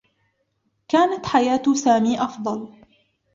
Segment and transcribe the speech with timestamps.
[0.87, 2.71] كانت حياة سامي أفضل.